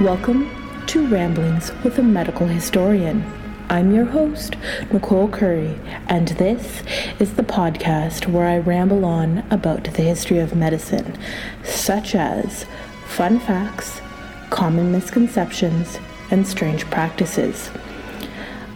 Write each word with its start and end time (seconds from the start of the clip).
Welcome 0.00 0.48
to 0.86 1.06
Ramblings 1.08 1.72
with 1.84 1.98
a 1.98 2.02
Medical 2.02 2.46
Historian. 2.46 3.22
I'm 3.68 3.94
your 3.94 4.06
host, 4.06 4.56
Nicole 4.90 5.28
Curry, 5.28 5.78
and 6.06 6.28
this 6.28 6.82
is 7.18 7.34
the 7.34 7.42
podcast 7.42 8.26
where 8.26 8.46
I 8.46 8.60
ramble 8.60 9.04
on 9.04 9.44
about 9.50 9.84
the 9.84 10.00
history 10.00 10.38
of 10.38 10.56
medicine, 10.56 11.18
such 11.64 12.14
as 12.14 12.64
fun 13.08 13.40
facts, 13.40 14.00
common 14.48 14.90
misconceptions, 14.90 15.98
and 16.30 16.48
strange 16.48 16.86
practices. 16.86 17.70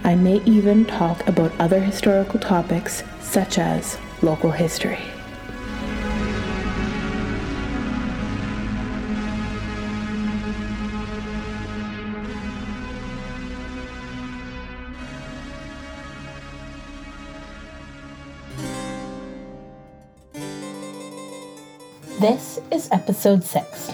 I 0.03 0.13
may 0.13 0.43
even 0.45 0.85
talk 0.85 1.27
about 1.27 1.59
other 1.59 1.79
historical 1.79 2.39
topics, 2.39 3.01
such 3.19 3.57
as 3.57 3.97
local 4.21 4.51
history. 4.51 4.99
This 22.25 22.59
is 22.71 22.89
episode 22.91 23.43
6. 23.43 23.93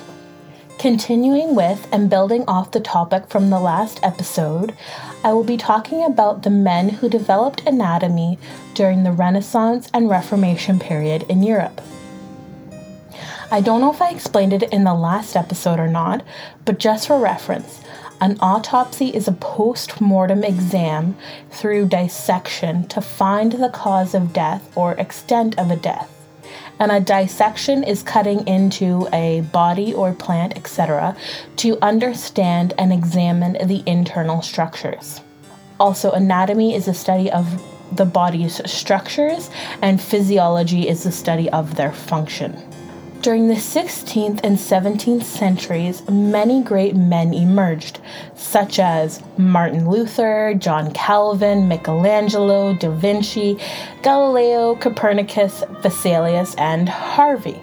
Continuing 0.79 1.53
with 1.53 1.85
and 1.91 2.09
building 2.09 2.45
off 2.47 2.71
the 2.71 2.79
topic 2.79 3.27
from 3.27 3.49
the 3.49 3.59
last 3.59 3.99
episode, 4.03 4.73
I 5.21 5.33
will 5.33 5.43
be 5.43 5.57
talking 5.57 6.05
about 6.05 6.43
the 6.43 6.49
men 6.49 6.87
who 6.87 7.09
developed 7.09 7.67
anatomy 7.67 8.39
during 8.73 9.03
the 9.03 9.11
Renaissance 9.11 9.89
and 9.93 10.09
Reformation 10.09 10.79
period 10.79 11.25
in 11.27 11.43
Europe. 11.43 11.81
I 13.51 13.59
don't 13.59 13.81
know 13.81 13.91
if 13.91 14.01
I 14.01 14.11
explained 14.11 14.53
it 14.53 14.63
in 14.71 14.85
the 14.85 14.93
last 14.93 15.35
episode 15.35 15.77
or 15.77 15.89
not, 15.89 16.23
but 16.63 16.79
just 16.79 17.07
for 17.07 17.19
reference, 17.19 17.81
an 18.21 18.37
autopsy 18.39 19.09
is 19.09 19.27
a 19.27 19.33
post 19.33 19.99
mortem 19.99 20.45
exam 20.45 21.17
through 21.49 21.89
dissection 21.89 22.87
to 22.87 23.01
find 23.01 23.51
the 23.51 23.71
cause 23.71 24.15
of 24.15 24.31
death 24.31 24.71
or 24.77 24.93
extent 24.93 25.59
of 25.59 25.69
a 25.69 25.75
death 25.75 26.20
and 26.81 26.91
a 26.91 26.99
dissection 26.99 27.83
is 27.83 28.01
cutting 28.01 28.47
into 28.47 29.07
a 29.13 29.41
body 29.53 29.93
or 29.93 30.13
plant, 30.13 30.57
etc., 30.57 31.15
to 31.57 31.77
understand 31.83 32.73
and 32.79 32.91
examine 32.91 33.53
the 33.67 33.83
internal 33.85 34.41
structures. 34.41 35.21
Also, 35.79 36.09
anatomy 36.11 36.73
is 36.73 36.87
a 36.87 36.93
study 36.93 37.31
of 37.31 37.63
the 37.95 38.05
body's 38.05 38.59
structures, 38.69 39.51
and 39.83 40.01
physiology 40.01 40.89
is 40.89 41.03
the 41.03 41.11
study 41.11 41.51
of 41.51 41.75
their 41.75 41.91
function. 41.91 42.51
During 43.21 43.49
the 43.49 43.53
16th 43.53 44.39
and 44.43 44.57
17th 44.57 45.21
centuries, 45.23 46.01
many 46.09 46.63
great 46.63 46.95
men 46.95 47.35
emerged, 47.35 47.99
such 48.33 48.79
as 48.79 49.21
Martin 49.37 49.87
Luther, 49.87 50.55
John 50.57 50.91
Calvin, 50.91 51.67
Michelangelo, 51.67 52.73
Da 52.73 52.89
Vinci, 52.89 53.59
Galileo, 54.01 54.73
Copernicus, 54.73 55.63
Vesalius, 55.83 56.55
and 56.57 56.89
Harvey. 56.89 57.61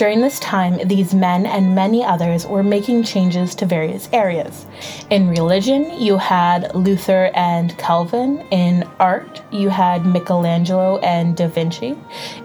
During 0.00 0.22
this 0.22 0.40
time, 0.40 0.88
these 0.88 1.12
men 1.12 1.44
and 1.44 1.74
many 1.74 2.02
others 2.02 2.46
were 2.46 2.62
making 2.62 3.02
changes 3.02 3.54
to 3.56 3.66
various 3.66 4.08
areas. 4.14 4.64
In 5.10 5.28
religion, 5.28 5.92
you 6.00 6.16
had 6.16 6.74
Luther 6.74 7.30
and 7.34 7.76
Calvin. 7.76 8.42
In 8.50 8.88
art, 8.98 9.42
you 9.52 9.68
had 9.68 10.06
Michelangelo 10.06 10.96
and 11.00 11.36
Da 11.36 11.48
Vinci. 11.48 11.98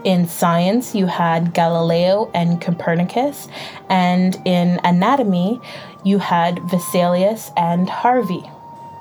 In 0.03 0.27
science, 0.27 0.93
you 0.93 1.05
had 1.05 1.53
Galileo 1.53 2.29
and 2.33 2.59
Copernicus. 2.59 3.47
And 3.87 4.37
in 4.43 4.81
anatomy, 4.83 5.61
you 6.03 6.17
had 6.17 6.57
Vesalius 6.57 7.53
and 7.55 7.89
Harvey. 7.89 8.43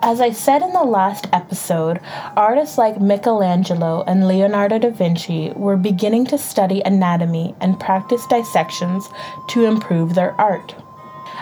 As 0.06 0.20
I 0.20 0.32
said 0.32 0.60
in 0.60 0.74
the 0.74 0.84
last 0.84 1.28
episode, 1.32 1.98
artists 2.36 2.76
like 2.76 3.00
Michelangelo 3.00 4.04
and 4.06 4.28
Leonardo 4.28 4.78
da 4.78 4.90
Vinci 4.90 5.50
were 5.56 5.78
beginning 5.78 6.26
to 6.26 6.36
study 6.36 6.82
anatomy 6.84 7.54
and 7.62 7.80
practice 7.80 8.26
dissections 8.26 9.08
to 9.48 9.64
improve 9.64 10.14
their 10.14 10.38
art. 10.38 10.74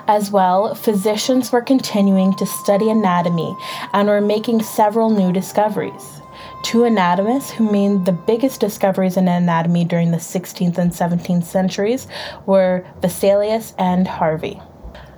As 0.07 0.31
well, 0.31 0.77
physicians 0.77 1.51
were 1.51 1.61
continuing 1.61 2.35
to 2.37 2.47
study 2.47 2.89
anatomy 2.89 3.53
and 3.93 4.07
were 4.07 4.21
making 4.21 4.63
several 4.63 5.11
new 5.11 5.33
discoveries. 5.33 6.21
Two 6.63 6.85
anatomists 6.85 7.51
who 7.51 7.69
made 7.69 8.05
the 8.05 8.13
biggest 8.13 8.61
discoveries 8.61 9.17
in 9.17 9.27
anatomy 9.27 9.85
during 9.85 10.13
the 10.13 10.19
16th 10.19 10.79
and 10.79 10.93
17th 10.93 11.43
centuries 11.43 12.07
were 12.47 12.87
Vesalius 13.01 13.75
and 13.77 14.07
Harvey. 14.07 14.63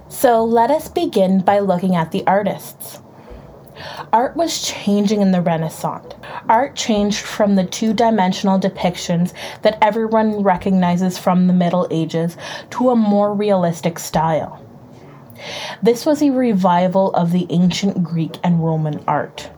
So 0.09 0.43
let 0.43 0.71
us 0.71 0.89
begin 0.89 1.41
by 1.41 1.59
looking 1.59 1.95
at 1.95 2.11
the 2.11 2.27
artists. 2.27 3.01
Art 4.13 4.37
was 4.37 4.63
changing 4.63 5.21
in 5.21 5.33
the 5.33 5.41
Renaissance. 5.41 6.15
Art 6.49 6.77
changed 6.77 7.21
from 7.21 7.55
the 7.55 7.65
two 7.65 7.93
dimensional 7.93 8.59
depictions 8.59 9.33
that 9.63 9.79
everyone 9.83 10.43
recognizes 10.43 11.19
from 11.19 11.47
the 11.47 11.53
Middle 11.53 11.87
Ages 11.91 12.37
to 12.71 12.91
a 12.91 12.97
more 12.97 13.35
realistic 13.35 13.99
style. 13.99 14.65
This 15.83 16.07
was 16.07 16.23
a 16.23 16.31
revival 16.31 17.13
of 17.15 17.33
the 17.33 17.47
ancient 17.51 18.05
Greek 18.05 18.39
and 18.43 18.65
Roman 18.65 19.03
art. 19.07 19.51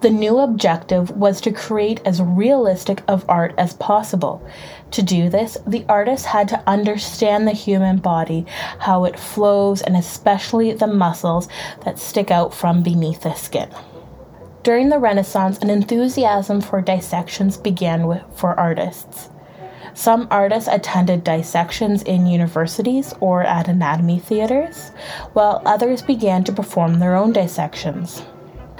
The 0.00 0.10
new 0.10 0.38
objective 0.38 1.10
was 1.10 1.40
to 1.42 1.52
create 1.52 2.00
as 2.04 2.20
realistic 2.20 3.02
of 3.08 3.24
art 3.28 3.54
as 3.56 3.74
possible. 3.74 4.46
To 4.92 5.02
do 5.02 5.28
this, 5.28 5.56
the 5.66 5.84
artist 5.88 6.26
had 6.26 6.48
to 6.48 6.62
understand 6.68 7.46
the 7.46 7.52
human 7.52 7.98
body, 7.98 8.46
how 8.80 9.04
it 9.04 9.18
flows, 9.18 9.82
and 9.82 9.96
especially 9.96 10.72
the 10.72 10.86
muscles 10.86 11.48
that 11.84 11.98
stick 11.98 12.30
out 12.30 12.54
from 12.54 12.82
beneath 12.82 13.22
the 13.22 13.34
skin. 13.34 13.70
During 14.62 14.88
the 14.88 14.98
Renaissance, 14.98 15.58
an 15.58 15.68
enthusiasm 15.68 16.60
for 16.60 16.80
dissections 16.80 17.56
began 17.56 18.06
with, 18.06 18.22
for 18.34 18.58
artists. 18.58 19.28
Some 19.94 20.26
artists 20.30 20.68
attended 20.68 21.22
dissections 21.22 22.02
in 22.02 22.26
universities 22.26 23.14
or 23.20 23.42
at 23.42 23.68
anatomy 23.68 24.18
theaters, 24.18 24.88
while 25.34 25.62
others 25.64 26.02
began 26.02 26.44
to 26.44 26.52
perform 26.52 26.98
their 26.98 27.14
own 27.14 27.32
dissections. 27.32 28.22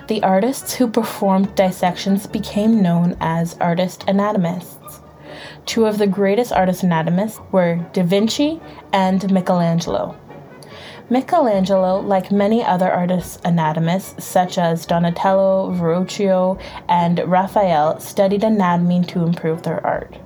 The 0.07 0.23
artists 0.23 0.75
who 0.75 0.87
performed 0.87 1.55
dissections 1.55 2.27
became 2.27 2.83
known 2.83 3.17
as 3.21 3.57
artist 3.59 4.05
anatomists. 4.07 5.01
Two 5.65 5.87
of 5.87 5.97
the 5.97 6.07
greatest 6.07 6.53
artist 6.53 6.85
anatomists 6.85 7.41
were 7.53 7.77
Da 7.95 8.03
Vinci 8.03 8.61
and 8.93 9.33
Michelangelo. 9.33 10.15
Michelangelo, 11.09 12.01
like 12.01 12.31
many 12.31 12.63
other 12.63 12.91
artist 12.93 13.41
anatomists 13.47 14.23
such 14.23 14.59
as 14.59 14.85
Donatello, 14.85 15.73
Verrocchio, 15.73 16.61
and 16.87 17.19
Raphael, 17.21 17.99
studied 17.99 18.45
anatomy 18.45 19.05
to 19.05 19.23
improve 19.23 19.63
their 19.63 19.85
art. 19.87 20.19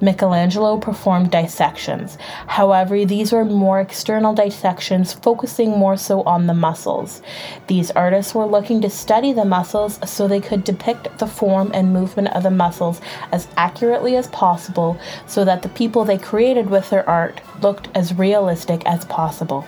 Michelangelo 0.00 0.76
performed 0.76 1.30
dissections. 1.30 2.18
However, 2.46 3.04
these 3.04 3.32
were 3.32 3.44
more 3.44 3.80
external 3.80 4.34
dissections, 4.34 5.12
focusing 5.12 5.70
more 5.70 5.96
so 5.96 6.22
on 6.22 6.46
the 6.46 6.54
muscles. 6.54 7.22
These 7.66 7.90
artists 7.92 8.34
were 8.34 8.46
looking 8.46 8.80
to 8.82 8.90
study 8.90 9.32
the 9.32 9.44
muscles 9.44 9.98
so 10.08 10.26
they 10.26 10.40
could 10.40 10.64
depict 10.64 11.18
the 11.18 11.26
form 11.26 11.70
and 11.74 11.92
movement 11.92 12.28
of 12.28 12.42
the 12.42 12.50
muscles 12.50 13.00
as 13.32 13.48
accurately 13.56 14.16
as 14.16 14.28
possible 14.28 14.98
so 15.26 15.44
that 15.44 15.62
the 15.62 15.68
people 15.70 16.04
they 16.04 16.18
created 16.18 16.70
with 16.70 16.90
their 16.90 17.08
art 17.08 17.40
looked 17.62 17.88
as 17.94 18.14
realistic 18.14 18.84
as 18.86 19.04
possible. 19.04 19.66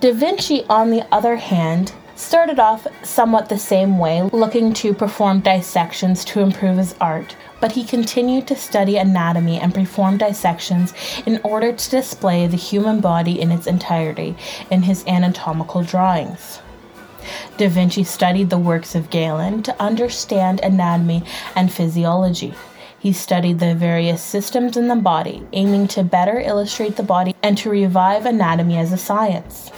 Da 0.00 0.12
Vinci, 0.12 0.64
on 0.68 0.90
the 0.90 1.06
other 1.12 1.36
hand, 1.36 1.92
started 2.16 2.58
off 2.58 2.86
somewhat 3.02 3.48
the 3.48 3.58
same 3.58 3.98
way, 3.98 4.22
looking 4.32 4.72
to 4.74 4.94
perform 4.94 5.40
dissections 5.40 6.24
to 6.24 6.40
improve 6.40 6.76
his 6.76 6.94
art, 7.00 7.36
but 7.64 7.72
he 7.72 7.82
continued 7.82 8.46
to 8.46 8.54
study 8.54 8.98
anatomy 8.98 9.58
and 9.58 9.72
perform 9.72 10.18
dissections 10.18 10.92
in 11.24 11.40
order 11.42 11.72
to 11.72 11.90
display 11.90 12.46
the 12.46 12.58
human 12.58 13.00
body 13.00 13.40
in 13.40 13.50
its 13.50 13.66
entirety 13.66 14.36
in 14.70 14.82
his 14.82 15.02
anatomical 15.06 15.82
drawings. 15.82 16.60
Da 17.56 17.66
Vinci 17.66 18.04
studied 18.04 18.50
the 18.50 18.58
works 18.58 18.94
of 18.94 19.08
Galen 19.08 19.62
to 19.62 19.82
understand 19.82 20.60
anatomy 20.60 21.22
and 21.56 21.72
physiology. 21.72 22.52
He 22.98 23.14
studied 23.14 23.60
the 23.60 23.74
various 23.74 24.22
systems 24.22 24.76
in 24.76 24.88
the 24.88 24.96
body, 24.96 25.42
aiming 25.54 25.88
to 25.88 26.04
better 26.04 26.38
illustrate 26.38 26.96
the 26.96 27.02
body 27.02 27.34
and 27.42 27.56
to 27.56 27.70
revive 27.70 28.26
anatomy 28.26 28.76
as 28.76 28.92
a 28.92 28.98
science. 28.98 29.70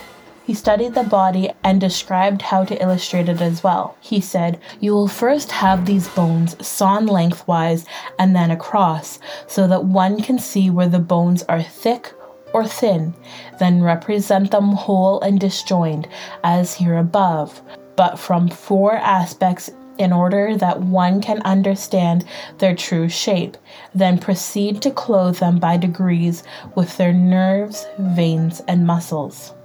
He 0.46 0.54
studied 0.54 0.94
the 0.94 1.02
body 1.02 1.50
and 1.64 1.80
described 1.80 2.40
how 2.40 2.64
to 2.66 2.80
illustrate 2.80 3.28
it 3.28 3.40
as 3.40 3.64
well. 3.64 3.96
He 4.00 4.20
said, 4.20 4.60
You 4.78 4.94
will 4.94 5.08
first 5.08 5.50
have 5.50 5.86
these 5.86 6.06
bones 6.06 6.54
sawn 6.64 7.06
lengthwise 7.06 7.84
and 8.16 8.36
then 8.36 8.52
across, 8.52 9.18
so 9.48 9.66
that 9.66 9.86
one 9.86 10.22
can 10.22 10.38
see 10.38 10.70
where 10.70 10.88
the 10.88 11.00
bones 11.00 11.42
are 11.48 11.64
thick 11.64 12.14
or 12.52 12.64
thin, 12.64 13.12
then 13.58 13.82
represent 13.82 14.52
them 14.52 14.70
whole 14.70 15.20
and 15.20 15.40
disjoined, 15.40 16.06
as 16.44 16.74
here 16.74 16.96
above, 16.96 17.60
but 17.96 18.16
from 18.16 18.48
four 18.48 18.94
aspects 18.94 19.72
in 19.98 20.12
order 20.12 20.56
that 20.56 20.80
one 20.80 21.20
can 21.20 21.42
understand 21.42 22.24
their 22.58 22.76
true 22.76 23.08
shape, 23.08 23.56
then 23.96 24.16
proceed 24.16 24.80
to 24.82 24.92
clothe 24.92 25.38
them 25.38 25.58
by 25.58 25.76
degrees 25.76 26.44
with 26.76 26.96
their 26.98 27.12
nerves, 27.12 27.84
veins, 27.98 28.62
and 28.68 28.86
muscles. 28.86 29.55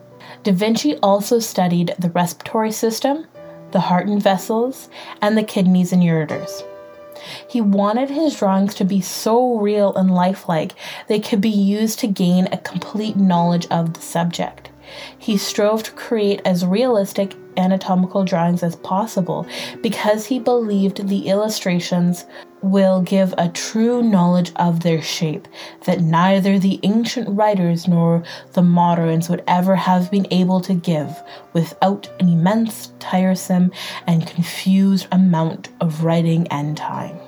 Da 0.44 0.52
Vinci 0.52 0.98
also 0.98 1.38
studied 1.38 1.94
the 2.00 2.10
respiratory 2.10 2.72
system, 2.72 3.28
the 3.72 3.80
heart 3.80 4.08
and 4.08 4.22
vessels, 4.22 4.90
and 5.22 5.38
the 5.38 5.44
kidneys 5.44 5.94
and 5.94 6.02
ureters. 6.02 6.64
He 7.48 7.62
wanted 7.62 8.10
his 8.10 8.38
drawings 8.38 8.74
to 8.76 8.84
be 8.84 9.02
so 9.02 9.60
real 9.60 9.94
and 9.96 10.10
lifelike 10.10 10.74
they 11.08 11.20
could 11.20 11.42
be 11.42 11.50
used 11.50 12.00
to 12.00 12.08
gain 12.08 12.48
a 12.48 12.58
complete 12.58 13.18
knowledge 13.18 13.68
of 13.70 13.94
the 13.94 14.02
subject. 14.02 14.72
He 15.18 15.38
strove 15.38 15.84
to 15.84 15.92
create 15.92 16.42
as 16.44 16.66
realistic 16.66 17.36
anatomical 17.58 18.24
drawings 18.24 18.64
as 18.64 18.76
possible 18.78 19.46
because 19.82 20.26
he 20.26 20.40
believed 20.40 21.08
the 21.08 21.28
illustrations 21.28 22.26
will 22.62 23.02
give 23.02 23.34
a 23.38 23.50
true 23.50 24.02
knowledge 24.02 24.52
of 24.56 24.82
their 24.82 25.02
shape 25.02 25.48
that 25.86 26.02
neither 26.02 26.60
the 26.60 26.80
ancient 26.84 27.28
writers 27.30 27.88
nor 27.88 28.24
the 28.54 28.62
moderns 28.62 29.30
would 29.30 29.44
ever 29.48 29.76
have 29.76 30.12
been 30.12 30.28
able 30.32 30.62
to 30.62 30.74
give 30.74 31.10
without 31.54 32.10
an 32.20 32.30
immense, 32.30 32.94
tiresome, 33.00 33.72
and 34.08 34.28
confused 34.28 35.08
amount 35.12 35.70
of 35.80 36.04
writing 36.04 36.48
and 36.50 36.78
time. 36.78 37.21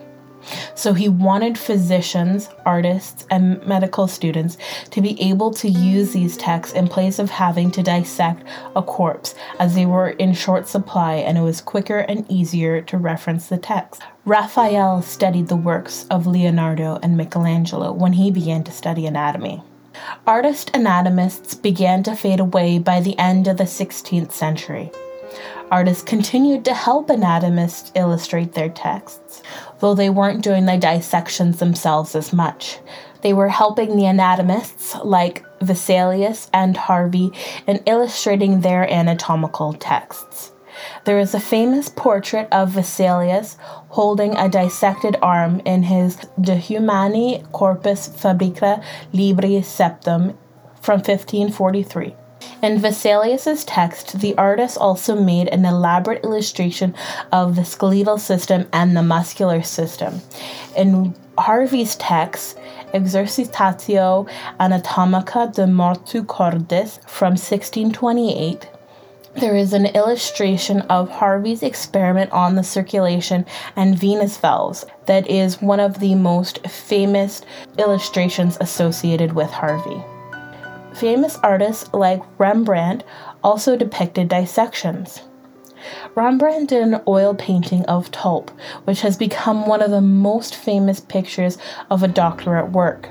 So 0.76 0.94
he 0.94 1.10
wanted 1.10 1.58
physicians, 1.58 2.50
artists, 2.66 3.26
and 3.30 3.66
medical 3.66 4.08
students 4.08 4.58
to 4.92 5.02
be 5.02 5.22
able 5.22 5.52
to 5.56 5.70
use 5.70 6.14
these 6.14 6.38
texts 6.38 6.76
in 6.76 6.88
place 6.88 7.20
of 7.20 7.30
having 7.30 7.72
to 7.72 7.84
dissect 7.84 8.44
a 8.76 8.82
corpse, 8.82 9.36
as 9.60 9.76
they 9.76 9.86
were 9.86 10.10
in 10.10 10.34
short 10.34 10.68
supply 10.68 11.16
and 11.16 11.38
it 11.38 11.42
was 11.42 11.62
quicker 11.62 12.00
and 12.00 12.30
easier 12.30 12.82
to 12.82 12.98
reference 12.98 13.48
the 13.48 13.58
text. 13.58 14.02
Raphael 14.26 15.02
studied 15.02 15.48
the 15.48 15.56
works 15.56 16.06
of 16.10 16.28
Leonardo 16.28 17.00
and 17.04 17.18
Michelangelo 17.18 17.92
when 17.92 18.14
he 18.14 18.32
began 18.32 18.64
to 18.64 18.72
study 18.72 19.06
anatomy. 19.06 19.62
Artist 20.26 20.72
anatomists 20.74 21.54
began 21.54 22.04
to 22.04 22.16
fade 22.16 22.40
away 22.40 22.80
by 22.80 23.00
the 23.00 23.18
end 23.20 23.48
of 23.48 23.58
the 23.58 23.64
16th 23.66 24.32
century. 24.32 24.92
Artists 25.72 26.04
continued 26.04 26.66
to 26.66 26.74
help 26.74 27.10
anatomists 27.10 27.92
illustrate 27.96 28.54
their 28.54 28.70
texts, 28.70 29.42
though 29.84 29.94
they 29.94 30.10
weren't 30.10 30.42
doing 30.42 30.66
the 30.66 30.78
dissections 30.78 31.60
themselves 31.60 32.16
as 32.16 32.32
much. 32.32 32.80
They 33.22 33.34
were 33.34 33.50
helping 33.50 33.98
the 33.98 34.06
anatomists 34.06 34.96
like 35.04 35.44
Vesalius 35.60 36.50
and 36.54 36.78
Harvey 36.78 37.34
in 37.68 37.84
illustrating 37.86 38.62
their 38.62 38.90
anatomical 38.90 39.74
texts. 39.74 40.54
There 41.04 41.20
is 41.20 41.34
a 41.36 41.40
famous 41.42 41.90
portrait 41.90 42.48
of 42.50 42.72
Vesalius 42.72 43.58
holding 43.90 44.38
a 44.38 44.48
dissected 44.48 45.18
arm 45.22 45.62
in 45.66 45.84
his 45.84 46.16
De 46.40 46.56
Humani 46.56 47.44
Corpus 47.52 48.08
Fabrica 48.08 48.82
Libri 49.12 49.62
Septem 49.62 50.38
from 50.82 51.00
1543. 51.00 52.16
In 52.62 52.80
Vesalius's 52.80 53.66
text, 53.66 54.20
the 54.20 54.36
artist 54.38 54.78
also 54.78 55.16
made 55.16 55.50
an 55.50 55.66
elaborate 55.66 56.24
illustration 56.24 56.96
of 57.32 57.56
the 57.56 57.66
skeletal 57.66 58.18
system 58.18 58.68
and 58.72 58.96
the 58.96 59.04
muscular 59.04 59.62
system. 59.62 60.22
In 60.76 61.14
Harvey's 61.38 61.96
text, 61.96 62.58
Exercitatio 62.94 64.30
Anatomica 64.60 65.52
de 65.54 65.66
Mortu 65.66 66.26
Cordis 66.26 67.00
from 67.08 67.32
1628, 67.32 68.70
there 69.36 69.56
is 69.56 69.74
an 69.74 69.88
illustration 69.88 70.82
of 70.82 71.10
Harvey's 71.10 71.64
experiment 71.64 72.32
on 72.32 72.56
the 72.56 72.64
circulation 72.64 73.46
and 73.76 73.98
venous 73.98 74.38
valves 74.38 74.86
that 75.08 75.28
is 75.28 75.62
one 75.62 75.80
of 75.80 76.00
the 76.00 76.14
most 76.14 76.66
famous 76.68 77.42
illustrations 77.80 78.58
associated 78.62 79.34
with 79.34 79.50
Harvey. 79.50 80.04
Famous 80.96 81.40
artists 81.42 81.92
like 81.94 82.22
Rembrandt 82.38 83.04
also 83.44 83.76
depicted 83.76 84.30
dissections. 84.30 85.22
Rembrandt 86.16 86.70
did 86.70 86.84
an 86.84 87.02
oil 87.08 87.34
painting 87.34 87.84
of 87.86 88.12
Tulp, 88.12 88.52
which 88.86 89.02
has 89.02 89.18
become 89.18 89.66
one 89.66 89.82
of 89.82 89.92
the 89.92 90.02
most 90.02 90.56
famous 90.56 91.00
pictures 91.00 91.58
of 91.90 92.04
a 92.04 92.08
doctor 92.08 92.56
at 92.56 92.72
work. 92.72 93.10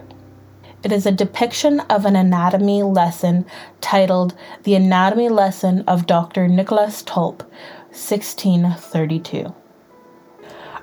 It 0.83 0.93
is 0.93 1.07
a 1.07 1.13
depiction 1.13 1.81
of 1.81 2.07
an 2.07 2.17
anatomy 2.17 2.83
lesson 2.83 3.45
titled 3.81 4.35
The 4.63 4.75
Anatomy 4.75 5.29
Lesson 5.29 5.85
of 5.87 6.07
Dr. 6.07 6.49
Nicholas 6.49 7.03
Tulp, 7.03 7.43
1632. 7.91 9.55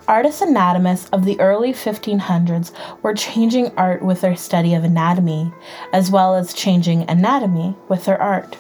Artist 0.08 0.42
anatomists 0.42 1.10
of 1.12 1.26
the 1.26 1.40
early 1.40 1.72
1500s 1.72 2.72
were 3.04 3.14
changing 3.14 3.72
art 3.78 4.02
with 4.02 4.22
their 4.22 4.36
study 4.36 4.74
of 4.74 4.84
anatomy, 4.84 5.54
as 5.94 6.10
well 6.10 6.36
as 6.36 6.54
changing 6.54 7.08
anatomy 7.10 7.76
with 7.88 8.06
their 8.06 8.20
art. 8.20 8.58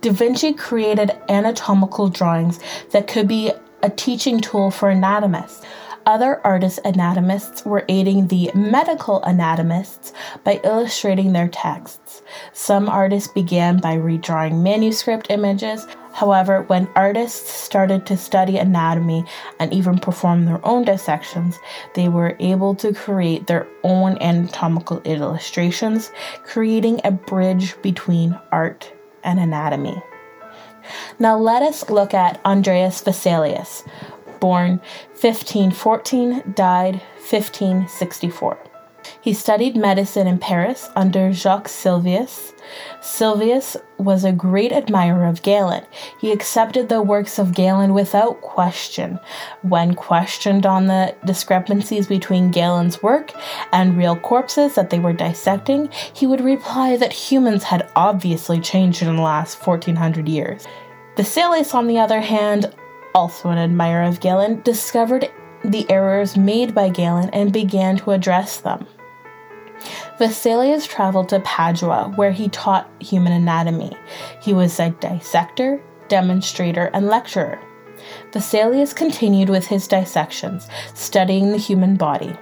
Da 0.00 0.12
Vinci 0.12 0.52
created 0.52 1.10
anatomical 1.28 2.08
drawings 2.08 2.60
that 2.92 3.08
could 3.08 3.26
be 3.26 3.50
a 3.82 3.90
teaching 3.90 4.40
tool 4.40 4.70
for 4.70 4.90
anatomists. 4.90 5.64
Other 6.08 6.40
artist 6.42 6.80
anatomists 6.86 7.66
were 7.66 7.84
aiding 7.86 8.28
the 8.28 8.50
medical 8.54 9.22
anatomists 9.26 10.14
by 10.42 10.58
illustrating 10.64 11.34
their 11.34 11.48
texts. 11.48 12.22
Some 12.54 12.88
artists 12.88 13.30
began 13.30 13.76
by 13.76 13.98
redrawing 13.98 14.62
manuscript 14.62 15.26
images, 15.28 15.86
However, 16.14 16.62
when 16.62 16.88
artists 16.96 17.50
started 17.50 18.06
to 18.06 18.16
study 18.16 18.56
anatomy 18.56 19.24
and 19.60 19.70
even 19.72 19.98
perform 19.98 20.46
their 20.46 20.64
own 20.66 20.84
dissections, 20.84 21.56
they 21.94 22.08
were 22.08 22.36
able 22.40 22.74
to 22.76 22.94
create 22.94 23.46
their 23.46 23.68
own 23.84 24.16
anatomical 24.20 25.02
illustrations, 25.02 26.10
creating 26.44 27.02
a 27.04 27.12
bridge 27.12 27.80
between 27.82 28.36
art 28.50 28.90
and 29.22 29.38
anatomy. 29.38 30.02
Now 31.18 31.36
let 31.36 31.62
us 31.62 31.90
look 31.90 32.14
at 32.14 32.40
Andreas 32.44 33.00
Vesalius, 33.02 33.84
born 34.40 34.80
1514, 35.20 36.54
died 36.54 36.94
1564. 37.30 38.58
He 39.20 39.32
studied 39.32 39.76
medicine 39.76 40.26
in 40.26 40.38
Paris 40.38 40.88
under 40.96 41.32
Jacques 41.32 41.68
Sylvius. 41.68 42.52
Sylvius 43.00 43.76
was 43.96 44.24
a 44.24 44.32
great 44.32 44.72
admirer 44.72 45.26
of 45.26 45.42
Galen. 45.42 45.84
He 46.20 46.32
accepted 46.32 46.88
the 46.88 47.02
works 47.02 47.38
of 47.38 47.54
Galen 47.54 47.94
without 47.94 48.40
question. 48.42 49.18
When 49.62 49.94
questioned 49.94 50.66
on 50.66 50.86
the 50.86 51.14
discrepancies 51.24 52.06
between 52.06 52.50
Galen's 52.50 53.02
work 53.02 53.32
and 53.72 53.96
real 53.96 54.16
corpses 54.16 54.74
that 54.74 54.90
they 54.90 54.98
were 54.98 55.12
dissecting, 55.12 55.88
he 56.12 56.26
would 56.26 56.40
reply 56.40 56.96
that 56.96 57.12
humans 57.12 57.64
had 57.64 57.90
obviously 57.96 58.60
changed 58.60 59.02
in 59.02 59.16
the 59.16 59.22
last 59.22 59.66
1400 59.66 60.28
years. 60.28 60.66
The 61.16 61.24
Vesalius, 61.24 61.74
on 61.74 61.88
the 61.88 61.98
other 61.98 62.20
hand, 62.20 62.72
also 63.18 63.48
an 63.48 63.58
admirer 63.58 64.04
of 64.04 64.20
Galen, 64.20 64.62
discovered 64.62 65.28
the 65.64 65.90
errors 65.90 66.36
made 66.36 66.72
by 66.72 66.88
Galen 66.88 67.30
and 67.30 67.52
began 67.52 67.96
to 67.98 68.12
address 68.12 68.60
them. 68.60 68.86
Vesalius 70.18 70.86
traveled 70.86 71.28
to 71.30 71.40
Padua, 71.40 72.12
where 72.14 72.30
he 72.30 72.48
taught 72.48 72.88
human 73.00 73.32
anatomy. 73.32 73.96
He 74.40 74.52
was 74.52 74.78
a 74.78 74.90
dissector, 74.90 75.82
demonstrator, 76.06 76.90
and 76.94 77.08
lecturer. 77.08 77.60
Vesalius 78.32 78.94
continued 78.94 79.48
with 79.48 79.66
his 79.66 79.88
dissections, 79.88 80.68
studying 80.94 81.50
the 81.50 81.58
human 81.58 81.96
body. 81.96 82.32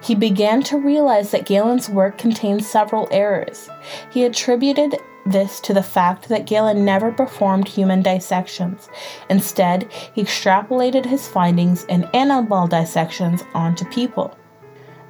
He 0.00 0.14
began 0.14 0.62
to 0.64 0.78
realize 0.78 1.32
that 1.32 1.46
Galen's 1.46 1.90
work 1.90 2.18
contained 2.18 2.64
several 2.64 3.08
errors. 3.10 3.68
He 4.10 4.24
attributed 4.24 4.96
this 5.26 5.60
to 5.60 5.74
the 5.74 5.82
fact 5.82 6.28
that 6.28 6.46
Galen 6.46 6.84
never 6.84 7.12
performed 7.12 7.68
human 7.68 8.02
dissections. 8.02 8.88
Instead, 9.30 9.90
he 10.14 10.22
extrapolated 10.22 11.06
his 11.06 11.28
findings 11.28 11.84
in 11.84 12.04
animal 12.14 12.66
dissections 12.66 13.42
onto 13.54 13.84
people. 13.86 14.36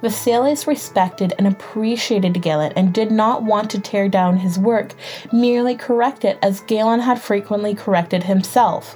Vesalius 0.01 0.67
respected 0.67 1.33
and 1.37 1.47
appreciated 1.47 2.41
Galen 2.41 2.73
and 2.75 2.93
did 2.93 3.11
not 3.11 3.43
want 3.43 3.71
to 3.71 3.79
tear 3.79 4.07
down 4.07 4.37
his 4.37 4.59
work, 4.59 4.93
merely 5.31 5.75
correct 5.75 6.23
it 6.23 6.37
as 6.41 6.59
Galen 6.61 6.99
had 6.99 7.19
frequently 7.19 7.73
corrected 7.73 8.23
himself. 8.23 8.95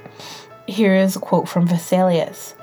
Here 0.70 0.94
is 0.94 1.16
a 1.16 1.20
quote 1.20 1.50
from 1.50 1.68
Vesalius 1.68 2.54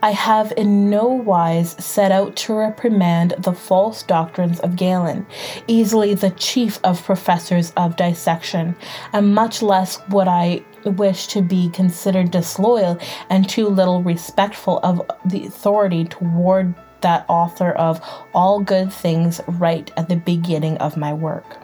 I 0.00 0.12
have 0.12 0.52
in 0.56 0.88
no 0.88 1.08
wise 1.08 1.72
set 1.84 2.12
out 2.12 2.36
to 2.36 2.54
reprimand 2.54 3.34
the 3.38 3.52
false 3.52 4.04
doctrines 4.04 4.60
of 4.60 4.76
Galen, 4.76 5.26
easily 5.66 6.14
the 6.14 6.30
chief 6.30 6.78
of 6.84 7.02
professors 7.02 7.72
of 7.76 7.96
dissection, 7.96 8.76
and 9.12 9.34
much 9.34 9.62
less 9.62 9.98
would 10.10 10.28
I 10.28 10.64
wish 10.84 11.26
to 11.28 11.42
be 11.42 11.68
considered 11.70 12.30
disloyal 12.30 13.00
and 13.30 13.48
too 13.48 13.66
little 13.66 14.00
respectful 14.00 14.78
of 14.84 15.02
the 15.24 15.46
authority 15.46 16.04
toward 16.04 16.72
that 17.00 17.26
author 17.28 17.72
of 17.72 18.00
all 18.32 18.60
good 18.60 18.92
things 18.92 19.40
right 19.48 19.90
at 19.96 20.08
the 20.08 20.14
beginning 20.14 20.76
of 20.76 20.96
my 20.96 21.12
work. 21.12 21.56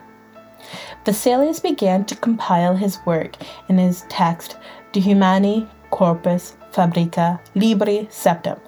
Vesalius 1.04 1.61
began 1.61 2.04
to 2.06 2.16
compile 2.16 2.75
his 2.75 2.99
work 3.06 3.37
in 3.68 3.78
his 3.78 4.04
text 4.09 4.56
De 4.90 4.99
Humani 4.99 5.68
Corpus 5.92 6.56
Fabrica 6.72 7.40
Libri 7.54 8.08
Septem, 8.11 8.58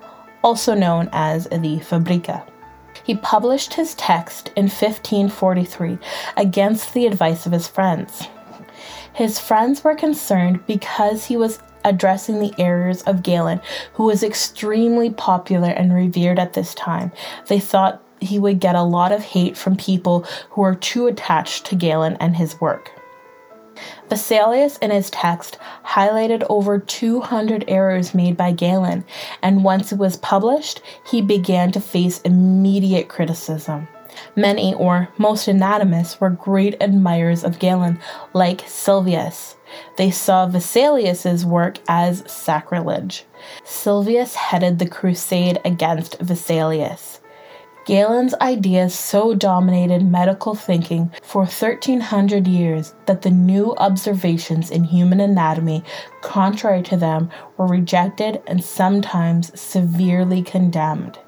also 0.44 0.74
known 0.74 1.08
as 1.10 1.48
the 1.48 1.80
Fabrica. 1.80 2.46
He 3.02 3.16
published 3.16 3.74
his 3.74 3.94
text 3.94 4.52
in 4.54 4.64
1543 4.64 5.98
against 6.36 6.94
the 6.94 7.06
advice 7.06 7.46
of 7.46 7.52
his 7.52 7.66
friends. 7.66 8.28
His 9.14 9.40
friends 9.40 9.82
were 9.82 9.96
concerned 9.96 10.64
because 10.66 11.24
he 11.24 11.36
was 11.36 11.58
addressing 11.84 12.40
the 12.40 12.54
errors 12.58 13.02
of 13.02 13.22
Galen, 13.22 13.60
who 13.94 14.04
was 14.04 14.22
extremely 14.22 15.10
popular 15.10 15.70
and 15.70 15.92
revered 15.92 16.38
at 16.38 16.52
this 16.52 16.74
time. 16.74 17.10
They 17.46 17.60
thought 17.60 18.02
he 18.20 18.38
would 18.38 18.60
get 18.60 18.74
a 18.74 18.82
lot 18.82 19.12
of 19.12 19.22
hate 19.22 19.56
from 19.56 19.76
people 19.76 20.26
who 20.50 20.62
were 20.62 20.74
too 20.74 21.06
attached 21.06 21.66
to 21.66 21.74
Galen 21.74 22.16
and 22.20 22.36
his 22.36 22.60
work. 22.60 22.90
Vesalius 24.08 24.78
in 24.78 24.90
his 24.90 25.10
text 25.10 25.58
highlighted 25.84 26.44
over 26.48 26.78
200 26.78 27.64
errors 27.68 28.14
made 28.14 28.36
by 28.36 28.52
Galen, 28.52 29.04
and 29.42 29.64
once 29.64 29.92
it 29.92 29.98
was 29.98 30.16
published, 30.16 30.80
he 31.10 31.20
began 31.20 31.72
to 31.72 31.80
face 31.80 32.20
immediate 32.22 33.08
criticism. 33.08 33.88
Many 34.36 34.74
or 34.74 35.08
most 35.18 35.48
anatomists 35.48 36.20
were 36.20 36.30
great 36.30 36.76
admirers 36.80 37.42
of 37.44 37.58
Galen, 37.58 37.98
like 38.32 38.60
Sylvius. 38.60 39.56
They 39.96 40.10
saw 40.10 40.46
Vesalius's 40.46 41.44
work 41.44 41.78
as 41.88 42.22
sacrilege. 42.30 43.24
Sylvius 43.64 44.34
headed 44.34 44.78
the 44.78 44.88
crusade 44.88 45.60
against 45.64 46.18
Vesalius. 46.20 47.13
Galen's 47.84 48.34
ideas 48.40 48.94
so 48.94 49.34
dominated 49.34 50.02
medical 50.02 50.54
thinking 50.54 51.10
for 51.22 51.40
1300 51.40 52.46
years 52.46 52.94
that 53.04 53.22
the 53.22 53.30
new 53.30 53.74
observations 53.76 54.70
in 54.70 54.84
human 54.84 55.20
anatomy 55.20 55.84
contrary 56.22 56.82
to 56.82 56.96
them 56.96 57.30
were 57.56 57.66
rejected 57.66 58.42
and 58.46 58.64
sometimes 58.64 59.58
severely 59.60 60.42
condemned. 60.42 61.18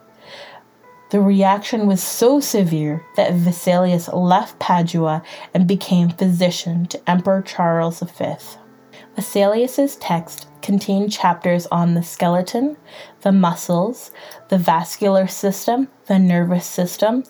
The 1.11 1.21
reaction 1.21 1.87
was 1.87 2.03
so 2.03 2.41
severe 2.41 3.05
that 3.17 3.35
Vesalius 3.35 4.09
left 4.13 4.59
Padua 4.59 5.23
and 5.55 5.69
became 5.69 6.09
physician 6.09 6.87
to 6.87 7.11
Emperor 7.11 7.43
Charles 7.43 8.01
V. 8.01 8.35
Vesalius's 9.17 9.97
text 9.97 10.49
contained 10.63 11.13
chapters 11.13 11.67
on 11.69 11.95
the 11.95 12.03
skeleton, 12.03 12.77
the 13.26 13.33
muscles, 13.33 14.12
the 14.50 14.56
vascular 14.56 15.26
system, 15.26 15.88
the 16.06 16.16
nervous 16.16 16.64
system, 16.64 17.25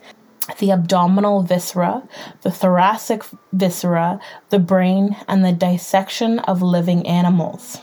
the 0.59 0.71
abdominal 0.71 1.41
viscera, 1.41 2.07
the 2.43 2.51
thoracic 2.51 3.23
viscera, 3.55 4.21
the 4.51 4.59
brain, 4.59 5.17
and 5.27 5.43
the 5.43 5.53
dissection 5.53 6.39
of 6.41 6.61
living 6.61 7.07
animals. 7.07 7.79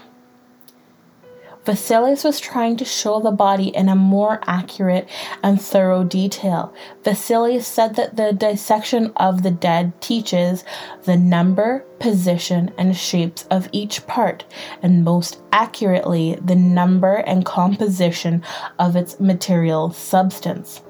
Vesalius 1.66 2.26
was 2.26 2.40
trying 2.42 2.76
to 2.78 2.86
show 2.86 3.22
the 3.22 3.32
body 3.32 3.70
in 3.70 3.88
a 3.88 3.96
more 3.96 4.42
accurate 4.46 5.08
and 5.42 5.62
thorough 5.62 6.04
detail. 6.04 6.74
Vesalius 7.04 7.66
said 7.66 7.96
that 7.96 8.18
the 8.18 8.34
dissection 8.34 9.14
of 9.16 9.44
the 9.44 9.52
dead 9.52 10.00
teaches 10.02 10.66
the 11.04 11.16
number, 11.16 11.86
position, 12.00 12.74
and 12.78 12.98
shapes 12.98 13.46
of 13.50 13.70
each 13.72 14.06
part, 14.08 14.44
and 14.82 15.06
most 15.06 15.42
accurately, 15.54 16.38
the 16.44 16.56
number 16.56 17.16
and 17.16 17.46
composition 17.46 18.44
of 18.78 18.96
its 18.96 19.20
material 19.20 19.92
substance 19.92 20.82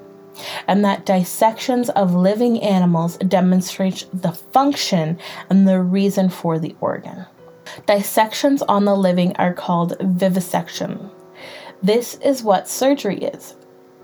and 0.68 0.84
that 0.84 1.06
dissections 1.06 1.90
of 1.92 2.16
living 2.16 2.62
animals 2.62 3.18
demonstrate 3.18 4.08
the 4.14 4.32
function 4.32 5.18
and 5.50 5.68
the 5.68 5.80
reason 5.80 6.28
for 6.28 6.58
the 6.58 6.76
organ. 6.82 7.26
Dissections 7.86 8.62
on 8.64 8.86
the 8.86 8.96
living 8.96 9.36
are 9.38 9.54
called 9.54 9.96
vivisection. 10.02 11.10
This 11.82 12.16
is 12.16 12.44
what 12.44 12.68
surgery 12.68 13.18
is. 13.18 13.56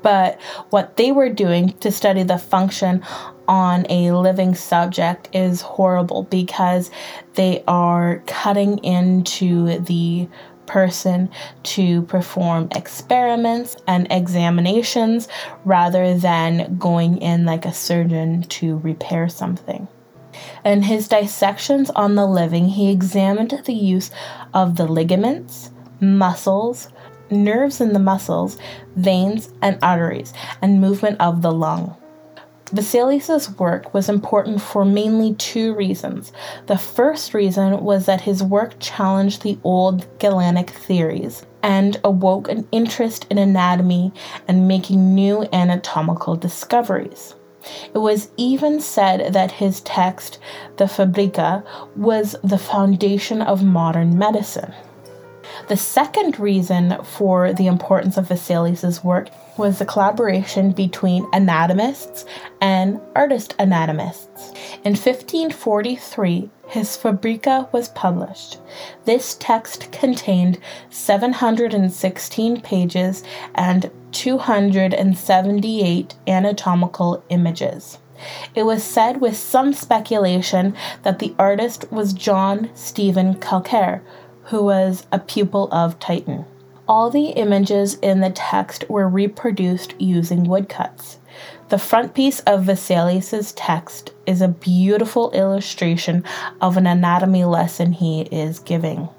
But 0.02 0.40
what 0.70 0.96
they 0.98 1.12
were 1.12 1.30
doing 1.30 1.74
to 1.80 1.92
study 1.92 2.24
the 2.24 2.38
function 2.38 3.04
on 3.48 3.86
a 3.90 4.12
living 4.12 4.56
subject 4.56 5.30
is 5.34 5.62
horrible 5.62 6.24
because 6.24 6.90
they 7.34 7.64
are 7.68 8.24
cutting 8.28 8.78
into 8.80 9.80
the 9.80 10.30
person 10.66 11.30
to 11.64 12.04
perform 12.04 12.70
experiments 12.76 13.76
and 13.88 14.08
examinations 14.12 15.28
rather 15.66 16.16
than 16.18 16.78
going 16.78 17.18
in 17.18 17.44
like 17.44 17.66
a 17.66 17.74
surgeon 17.74 18.44
to 18.44 18.78
repair 18.78 19.28
something. 19.28 19.88
In 20.64 20.84
his 20.84 21.08
dissections 21.08 21.90
on 21.92 22.16
the 22.16 22.26
living, 22.26 22.70
he 22.70 22.92
examined 22.92 23.62
the 23.66 23.74
use 23.74 24.12
of 24.54 24.76
the 24.76 24.88
ligaments, 24.88 25.72
muscles, 26.00 26.90
nerves 27.32 27.82
in 27.82 27.94
the 27.94 28.00
muscles, 28.00 28.58
veins, 28.96 29.50
and 29.62 29.78
arteries, 29.82 30.34
and 30.62 30.82
movement 30.82 31.20
of 31.20 31.42
the 31.42 31.52
lung. 31.52 31.96
Vesalius's 32.72 33.50
work 33.58 33.94
was 33.96 34.10
important 34.10 34.62
for 34.62 34.86
mainly 34.86 35.34
two 35.34 35.74
reasons. 35.74 36.32
The 36.68 36.78
first 36.78 37.34
reason 37.34 37.84
was 37.84 38.06
that 38.06 38.22
his 38.22 38.44
work 38.44 38.76
challenged 38.80 39.42
the 39.42 39.58
old 39.64 40.06
Galenic 40.20 40.70
theories 40.70 41.44
and 41.64 42.00
awoke 42.04 42.48
an 42.48 42.68
interest 42.72 43.26
in 43.32 43.40
anatomy 43.40 44.14
and 44.48 44.68
making 44.68 45.16
new 45.16 45.48
anatomical 45.52 46.36
discoveries. 46.36 47.34
It 47.94 47.98
was 47.98 48.30
even 48.38 48.80
said 48.80 49.34
that 49.34 49.52
his 49.52 49.82
text, 49.82 50.40
the 50.78 50.88
Fabrica, 50.88 51.64
was 51.96 52.36
the 52.44 52.58
foundation 52.58 53.42
of 53.42 53.64
modern 53.64 54.18
medicine. 54.18 54.74
The 55.68 55.78
second 55.78 56.40
reason 56.40 57.04
for 57.04 57.54
the 57.54 57.68
importance 57.68 58.18
of 58.18 58.28
Vesalius's 58.28 59.04
work 59.04 59.30
was 59.58 59.78
the 59.78 59.86
collaboration 59.86 60.72
between 60.72 61.28
anatomists 61.34 62.26
and 62.62 63.00
artist 63.16 63.56
anatomists. 63.60 64.52
In 64.84 64.94
1543, 64.94 66.50
his 66.68 66.96
Fabrica 66.96 67.68
was 67.72 67.90
published. 67.90 68.60
This 69.06 69.36
text 69.40 69.92
contained 69.92 70.60
716 70.90 72.62
pages 72.62 73.24
and 73.56 73.92
278 74.12 76.16
anatomical 76.28 77.24
images. 77.30 77.98
It 78.54 78.64
was 78.64 78.84
said 78.84 79.22
with 79.22 79.38
some 79.38 79.74
speculation 79.74 80.76
that 81.04 81.20
the 81.20 81.34
artist 81.40 81.90
was 81.92 82.14
John 82.14 82.70
Stephen 82.74 83.36
Calcar, 83.36 84.02
who 84.46 84.64
was 84.64 85.06
a 85.12 85.20
pupil 85.20 85.70
of 85.72 86.00
Titian. 86.00 86.46
All 86.88 87.10
the 87.10 87.30
images 87.30 87.96
in 88.02 88.20
the 88.20 88.32
text 88.32 88.84
were 88.90 89.08
reproduced 89.08 89.94
using 90.00 90.46
woodcuts. 90.46 91.20
The 91.70 91.78
frontispiece 91.78 92.40
of 92.42 92.66
Vesalius's 92.66 93.52
text 93.52 94.12
is 94.26 94.42
a 94.42 94.48
beautiful 94.48 95.30
illustration 95.32 96.24
of 96.60 96.78
an 96.78 96.88
anatomy 96.88 97.46
lesson 97.46 97.94
he 97.94 98.22
is 98.24 98.58
giving. 98.58 99.10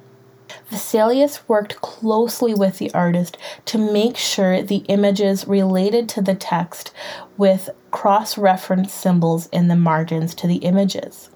Vesalius 0.71 1.41
worked 1.49 1.81
closely 1.81 2.55
with 2.55 2.79
the 2.79 2.93
artist 2.95 3.37
to 3.65 3.77
make 3.77 4.17
sure 4.17 4.63
the 4.63 4.85
images 4.89 5.49
related 5.49 6.09
to 6.11 6.23
the 6.23 6.35
text 6.35 6.93
with 7.37 7.71
cross 7.91 8.39
reference 8.39 8.93
symbols 8.93 9.49
in 9.53 9.67
the 9.67 9.77
margins 9.77 10.33
to 10.37 10.47
the 10.47 10.59
images. 10.59 11.31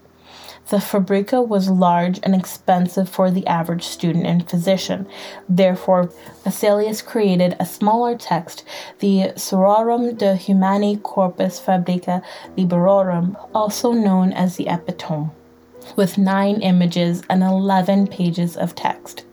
The 0.68 0.80
Fabrica 0.80 1.42
was 1.42 1.68
large 1.68 2.20
and 2.22 2.34
expensive 2.34 3.08
for 3.08 3.30
the 3.30 3.46
average 3.46 3.84
student 3.84 4.24
and 4.24 4.48
physician. 4.48 5.06
Therefore, 5.46 6.10
Vesalius 6.42 7.04
created 7.04 7.54
a 7.60 7.66
smaller 7.66 8.16
text, 8.16 8.64
the 9.00 9.32
Surorum 9.36 10.16
de 10.16 10.36
Humani 10.36 10.96
Corpus 10.96 11.60
Fabrica 11.60 12.22
Liberorum, 12.56 13.36
also 13.54 13.92
known 13.92 14.32
as 14.32 14.56
the 14.56 14.68
Epitome, 14.68 15.30
with 15.96 16.18
nine 16.18 16.60
images 16.62 17.22
and 17.28 17.42
11 17.42 18.08
pages 18.08 18.56
of 18.56 18.74
text. 18.74 19.24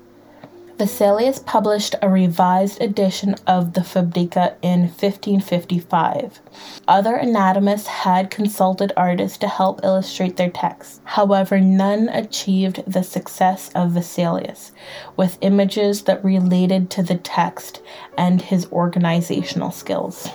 Vesalius 0.81 1.45
published 1.45 1.93
a 2.01 2.09
revised 2.09 2.81
edition 2.81 3.35
of 3.45 3.73
the 3.73 3.83
Fabrica 3.83 4.55
in 4.63 4.87
1555. 4.87 6.39
Other 6.87 7.19
anatomists 7.19 7.85
had 7.85 8.31
consulted 8.31 8.91
artists 8.97 9.37
to 9.37 9.47
help 9.47 9.81
illustrate 9.83 10.37
their 10.37 10.49
texts. 10.49 10.99
However, 11.03 11.59
none 11.59 12.09
achieved 12.09 12.83
the 12.87 13.03
success 13.03 13.69
of 13.75 13.91
Vesalius, 13.91 14.71
with 15.15 15.37
images 15.41 16.01
that 16.05 16.25
related 16.25 16.89
to 16.89 17.03
the 17.03 17.17
text 17.17 17.79
and 18.17 18.41
his 18.41 18.65
organizational 18.71 19.69
skills. 19.69 20.29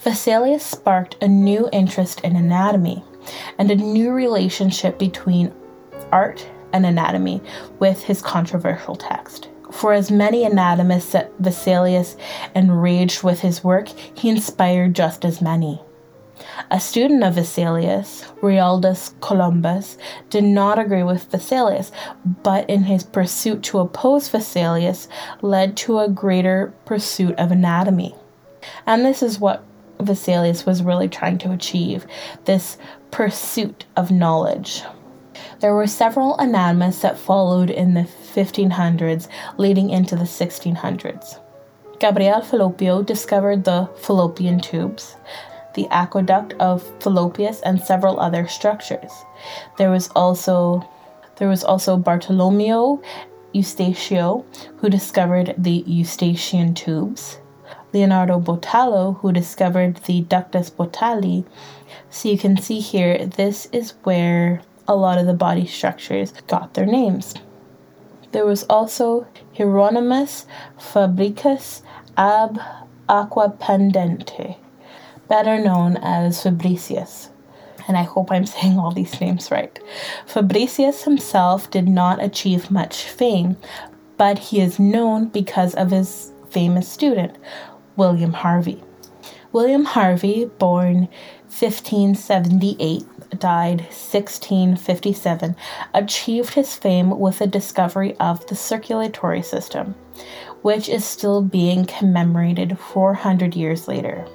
Vesalius 0.00 0.62
sparked 0.62 1.14
a 1.22 1.28
new 1.28 1.68
interest 1.72 2.20
in 2.22 2.34
anatomy 2.34 3.04
and 3.58 3.70
a 3.70 3.76
new 3.76 4.12
relationship 4.12 4.98
between 4.98 5.52
art 6.10 6.46
and 6.72 6.86
anatomy 6.86 7.40
with 7.78 8.02
his 8.02 8.22
controversial 8.22 8.96
text. 8.96 9.48
For 9.70 9.92
as 9.92 10.10
many 10.10 10.44
anatomists 10.44 11.12
that 11.12 11.32
Vesalius 11.40 12.16
enraged 12.54 13.22
with 13.22 13.40
his 13.40 13.64
work, 13.64 13.88
he 13.88 14.28
inspired 14.28 14.94
just 14.94 15.24
as 15.24 15.40
many. 15.40 15.80
A 16.70 16.80
student 16.80 17.22
of 17.22 17.34
Vesalius, 17.34 18.24
Realdus 18.40 19.14
Columbus, 19.20 19.96
did 20.28 20.44
not 20.44 20.78
agree 20.78 21.02
with 21.02 21.30
Vesalius, 21.30 21.90
but 22.24 22.68
in 22.68 22.84
his 22.84 23.04
pursuit 23.04 23.62
to 23.64 23.78
oppose 23.78 24.28
Vesalius 24.28 25.08
led 25.40 25.76
to 25.78 26.00
a 26.00 26.08
greater 26.08 26.74
pursuit 26.84 27.34
of 27.38 27.52
anatomy. 27.52 28.14
And 28.86 29.04
this 29.04 29.22
is 29.22 29.38
what 29.38 29.64
Vesalius 30.02 30.66
was 30.66 30.82
really 30.82 31.08
trying 31.08 31.38
to 31.38 31.52
achieve 31.52 32.06
this 32.44 32.76
pursuit 33.10 33.84
of 33.96 34.10
knowledge. 34.10 34.82
There 35.60 35.74
were 35.74 35.86
several 35.86 36.40
anatomists 36.40 37.02
that 37.02 37.18
followed 37.18 37.70
in 37.70 37.94
the 37.94 38.08
1500s, 38.34 39.28
leading 39.56 39.90
into 39.90 40.16
the 40.16 40.24
1600s. 40.24 41.38
Gabriel 41.98 42.40
Falloppio 42.40 43.06
discovered 43.06 43.64
the 43.64 43.88
fallopian 44.00 44.60
tubes, 44.60 45.16
the 45.74 45.86
aqueduct 45.90 46.54
of 46.54 46.82
Fallopius, 47.00 47.60
and 47.60 47.80
several 47.80 48.18
other 48.18 48.48
structures. 48.48 49.12
There 49.78 49.90
was 49.90 50.08
also 50.16 50.88
there 51.36 51.48
was 51.48 51.64
also 51.64 51.96
Bartolomeo 51.96 53.00
Eustachio, 53.54 54.44
who 54.78 54.88
discovered 54.88 55.54
the 55.58 55.84
Eustachian 55.86 56.74
tubes. 56.74 57.38
Leonardo 57.92 58.40
Botallo, 58.40 59.18
who 59.18 59.32
discovered 59.32 59.96
the 60.04 60.22
ductus 60.22 60.70
botalli. 60.70 61.44
So 62.10 62.28
you 62.28 62.38
can 62.38 62.56
see 62.56 62.80
here, 62.80 63.26
this 63.26 63.66
is 63.66 63.94
where 64.04 64.62
a 64.88 64.96
lot 64.96 65.18
of 65.18 65.26
the 65.26 65.34
body 65.34 65.66
structures 65.66 66.32
got 66.46 66.74
their 66.74 66.86
names. 66.86 67.34
There 68.32 68.46
was 68.46 68.64
also 68.64 69.26
Hieronymus 69.56 70.46
Fabricius 70.78 71.82
ab 72.16 72.58
Aquapendente, 73.08 74.56
better 75.28 75.58
known 75.58 75.98
as 75.98 76.42
Fabricius. 76.42 77.28
And 77.86 77.96
I 77.96 78.04
hope 78.04 78.30
I'm 78.30 78.46
saying 78.54 78.78
all 78.78 78.92
these 78.92 79.20
names 79.20 79.50
right. 79.50 79.78
Fabricius 80.26 81.04
himself 81.04 81.70
did 81.70 81.88
not 81.88 82.22
achieve 82.22 82.70
much 82.70 83.02
fame, 83.02 83.56
but 84.16 84.38
he 84.38 84.60
is 84.60 84.78
known 84.78 85.26
because 85.28 85.74
of 85.74 85.90
his 85.90 86.32
famous 86.50 86.88
student, 86.88 87.36
William 87.96 88.32
Harvey. 88.32 88.82
William 89.52 89.84
Harvey, 89.84 90.46
born 90.58 91.08
1578, 91.48 93.04
died 93.38 93.80
1657, 93.80 95.54
achieved 95.92 96.54
his 96.54 96.74
fame 96.74 97.18
with 97.18 97.38
the 97.38 97.46
discovery 97.46 98.16
of 98.16 98.46
the 98.46 98.56
circulatory 98.56 99.42
system, 99.42 99.94
which 100.62 100.88
is 100.88 101.04
still 101.04 101.42
being 101.42 101.84
commemorated 101.84 102.78
400 102.78 103.54
years 103.54 103.88
later. 103.88 104.26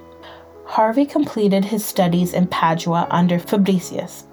Harvey 0.65 1.05
completed 1.05 1.65
his 1.65 1.83
studies 1.83 2.33
in 2.33 2.45
Padua 2.47 3.07
under 3.09 3.39
Fabricius. 3.39 4.25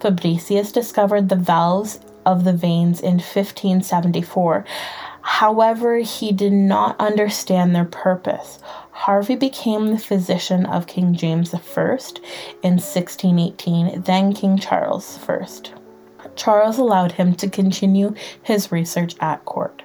Fabricius 0.00 0.72
discovered 0.72 1.28
the 1.28 1.36
valves 1.36 2.00
of 2.26 2.44
the 2.44 2.52
veins 2.52 3.00
in 3.00 3.14
1574 3.14 4.64
However, 5.22 5.98
he 5.98 6.32
did 6.32 6.52
not 6.52 6.98
understand 7.00 7.74
their 7.74 7.84
purpose. 7.84 8.58
Harvey 8.90 9.36
became 9.36 9.88
the 9.88 9.98
physician 9.98 10.66
of 10.66 10.86
King 10.86 11.14
James 11.14 11.54
I 11.54 11.58
in 12.62 12.78
1618, 12.78 14.02
then 14.02 14.32
King 14.32 14.58
Charles 14.58 15.18
I. 15.28 15.46
Charles 16.34 16.78
allowed 16.78 17.12
him 17.12 17.34
to 17.36 17.48
continue 17.48 18.14
his 18.42 18.72
research 18.72 19.14
at 19.20 19.44
court. 19.44 19.82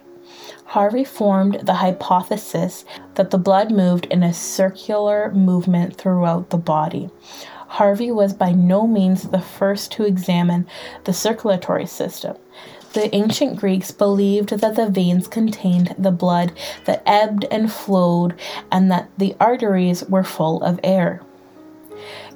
Harvey 0.66 1.04
formed 1.04 1.60
the 1.62 1.76
hypothesis 1.76 2.86
that 3.16 3.30
the 3.30 3.38
blood 3.38 3.72
moved 3.72 4.06
in 4.06 4.24
a 4.24 4.34
circular 4.34 5.32
movement 5.32 5.96
throughout 5.96 6.50
the 6.50 6.58
body. 6.58 7.10
Harvey 7.68 8.12
was 8.12 8.34
by 8.34 8.52
no 8.52 8.88
means 8.88 9.30
the 9.30 9.42
first 9.42 9.92
to 9.92 10.04
examine 10.04 10.68
the 11.06 11.14
circulatory 11.14 11.86
system. 11.86 12.36
The 12.94 13.14
ancient 13.16 13.58
Greeks 13.58 13.90
believed 13.92 14.50
that 14.50 14.76
the 14.76 14.88
veins 14.88 15.28
contained 15.28 15.96
the 15.98 16.12
blood 16.12 16.52
that 16.86 17.02
ebbed 17.08 17.46
and 17.50 17.72
flowed, 17.72 18.36
and 18.72 18.92
that 18.92 19.10
the 19.18 19.36
arteries 19.40 20.04
were 20.06 20.24
full 20.24 20.62
of 20.62 20.80
air. 20.84 21.22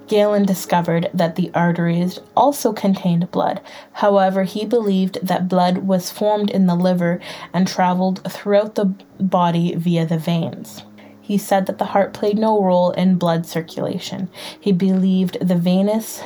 Galen 0.07 0.45
discovered 0.45 1.09
that 1.13 1.35
the 1.35 1.51
arteries 1.53 2.19
also 2.35 2.73
contained 2.73 3.29
blood. 3.29 3.61
However, 3.93 4.43
he 4.43 4.65
believed 4.65 5.19
that 5.21 5.49
blood 5.49 5.79
was 5.79 6.09
formed 6.09 6.49
in 6.49 6.65
the 6.65 6.75
liver 6.75 7.19
and 7.53 7.67
traveled 7.67 8.23
throughout 8.31 8.75
the 8.75 8.85
body 9.19 9.75
via 9.75 10.05
the 10.05 10.17
veins. 10.17 10.83
He 11.21 11.37
said 11.37 11.65
that 11.65 11.77
the 11.77 11.85
heart 11.85 12.13
played 12.13 12.37
no 12.37 12.63
role 12.63 12.91
in 12.91 13.17
blood 13.17 13.45
circulation. 13.45 14.29
He 14.59 14.71
believed 14.71 15.45
the 15.45 15.57
venous 15.57 16.23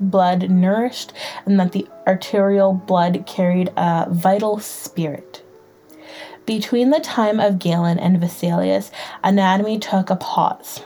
blood 0.00 0.50
nourished 0.50 1.12
and 1.46 1.58
that 1.60 1.72
the 1.72 1.86
arterial 2.06 2.72
blood 2.72 3.24
carried 3.26 3.72
a 3.76 4.06
vital 4.10 4.58
spirit. 4.58 5.42
Between 6.46 6.90
the 6.90 7.00
time 7.00 7.40
of 7.40 7.58
Galen 7.58 7.98
and 7.98 8.20
Vesalius, 8.20 8.90
anatomy 9.22 9.78
took 9.78 10.10
a 10.10 10.16
pause. 10.16 10.82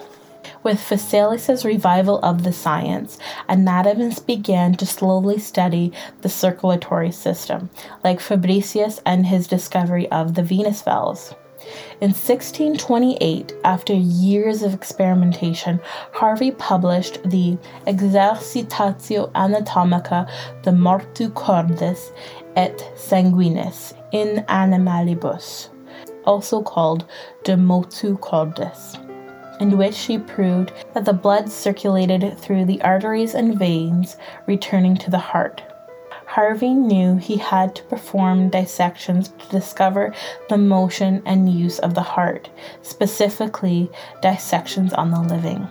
With 0.63 0.79
Vesalius's 0.79 1.65
revival 1.65 2.19
of 2.21 2.43
the 2.43 2.53
science, 2.53 3.19
anatomists 3.49 4.21
began 4.21 4.75
to 4.75 4.87
slowly 4.87 5.39
study 5.39 5.93
the 6.23 6.29
circulatory 6.29 7.11
system, 7.11 7.71
like 8.05 8.21
Fabricius 8.21 9.01
and 9.07 9.27
his 9.27 9.47
discovery 9.47 10.09
of 10.11 10.35
the 10.35 10.43
venous 10.43 10.83
valves. 10.83 11.35
In 12.01 12.11
1628, 12.11 13.55
after 13.65 13.93
years 13.93 14.63
of 14.63 14.73
experimentation, 14.75 15.81
Harvey 16.13 16.51
published 16.53 17.23
the 17.25 17.59
Exercitatio 17.87 19.31
Anatomica 19.35 20.29
de 20.63 20.71
Mortu 20.71 21.33
Cordis 21.35 22.13
et 22.57 22.79
Sanguinis 22.97 23.95
in 24.13 24.45
Animalibus, 24.49 25.69
also 26.25 26.63
called 26.63 27.05
De 27.45 27.57
Motu 27.57 28.17
Cordis, 28.19 28.97
in 29.61 29.77
which 29.77 29.95
she 29.95 30.19
proved 30.19 30.73
that 30.95 31.05
the 31.05 31.13
blood 31.13 31.51
circulated 31.51 32.39
through 32.39 32.65
the 32.65 32.81
arteries 32.83 33.35
and 33.35 33.59
veins, 33.59 34.17
returning 34.47 34.97
to 34.97 35.11
the 35.11 35.19
heart. 35.19 35.63
Harvey 36.29 36.75
knew 36.75 37.17
he 37.17 37.39
had 37.39 37.75
to 37.75 37.83
perform 37.85 38.51
dissections 38.51 39.29
to 39.29 39.49
discover 39.49 40.15
the 40.51 40.59
motion 40.59 41.23
and 41.25 41.51
use 41.51 41.79
of 41.79 41.95
the 41.95 42.03
heart, 42.03 42.51
specifically 42.83 43.91
dissections 44.21 44.93
on 44.93 45.11
the 45.11 45.23
living. 45.23 45.67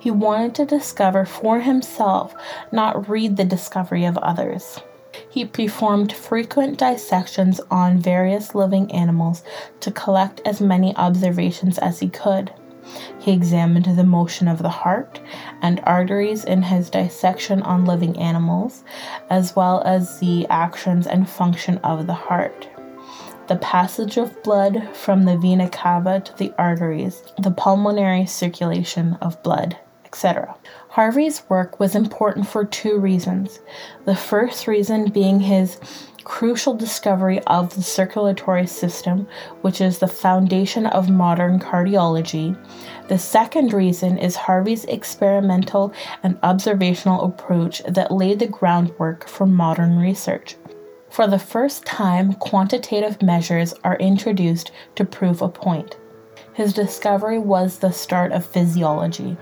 He 0.00 0.10
wanted 0.10 0.56
to 0.56 0.66
discover 0.66 1.24
for 1.24 1.60
himself, 1.60 2.34
not 2.72 3.08
read 3.08 3.36
the 3.36 3.44
discovery 3.44 4.04
of 4.04 4.18
others. 4.18 4.80
He 5.30 5.44
performed 5.44 6.12
frequent 6.12 6.76
dissections 6.78 7.60
on 7.70 8.00
various 8.00 8.56
living 8.56 8.90
animals 8.90 9.44
to 9.80 9.92
collect 9.92 10.40
as 10.44 10.60
many 10.60 10.96
observations 10.96 11.78
as 11.78 12.00
he 12.00 12.08
could. 12.08 12.52
He 13.18 13.32
examined 13.32 13.86
the 13.86 14.04
motion 14.04 14.48
of 14.48 14.58
the 14.58 14.68
heart 14.68 15.20
and 15.62 15.80
arteries 15.84 16.44
in 16.44 16.62
his 16.62 16.90
dissection 16.90 17.62
on 17.62 17.84
living 17.84 18.18
animals, 18.18 18.84
as 19.30 19.56
well 19.56 19.82
as 19.82 20.18
the 20.18 20.46
actions 20.48 21.06
and 21.06 21.28
function 21.28 21.78
of 21.78 22.06
the 22.06 22.14
heart. 22.14 22.68
The 23.46 23.56
passage 23.56 24.16
of 24.16 24.42
blood 24.42 24.88
from 24.94 25.24
the 25.24 25.36
vena 25.36 25.68
cava 25.68 26.20
to 26.20 26.36
the 26.38 26.54
arteries, 26.56 27.22
the 27.38 27.50
pulmonary 27.50 28.26
circulation 28.26 29.18
of 29.20 29.42
blood, 29.42 29.76
etc. 30.04 30.54
Harvey's 30.94 31.42
work 31.48 31.80
was 31.80 31.96
important 31.96 32.46
for 32.46 32.64
two 32.64 33.00
reasons. 33.00 33.58
The 34.04 34.14
first 34.14 34.68
reason 34.68 35.10
being 35.10 35.40
his 35.40 35.80
crucial 36.22 36.72
discovery 36.72 37.40
of 37.48 37.74
the 37.74 37.82
circulatory 37.82 38.68
system, 38.68 39.26
which 39.62 39.80
is 39.80 39.98
the 39.98 40.06
foundation 40.06 40.86
of 40.86 41.10
modern 41.10 41.58
cardiology. 41.58 42.56
The 43.08 43.18
second 43.18 43.72
reason 43.72 44.18
is 44.18 44.36
Harvey's 44.36 44.84
experimental 44.84 45.92
and 46.22 46.38
observational 46.44 47.24
approach 47.24 47.82
that 47.88 48.12
laid 48.12 48.38
the 48.38 48.46
groundwork 48.46 49.26
for 49.26 49.46
modern 49.46 49.98
research. 49.98 50.54
For 51.10 51.26
the 51.26 51.40
first 51.40 51.84
time, 51.84 52.34
quantitative 52.34 53.20
measures 53.20 53.74
are 53.82 53.96
introduced 53.96 54.70
to 54.94 55.04
prove 55.04 55.42
a 55.42 55.48
point. 55.48 55.96
His 56.52 56.72
discovery 56.72 57.40
was 57.40 57.78
the 57.78 57.90
start 57.90 58.30
of 58.30 58.46
physiology. 58.46 59.36